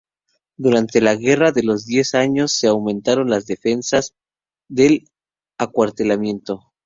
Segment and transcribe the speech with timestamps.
[0.57, 4.15] Durante la Guerra de los Diez Años se aumentaron las defensas
[4.67, 5.07] del
[5.59, 6.73] acuartelamiento.